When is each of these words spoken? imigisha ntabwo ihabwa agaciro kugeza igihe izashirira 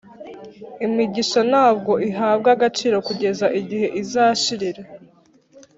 imigisha 0.85 1.39
ntabwo 1.51 1.91
ihabwa 2.09 2.49
agaciro 2.55 2.97
kugeza 3.07 3.45
igihe 3.59 3.87
izashirira 4.01 4.83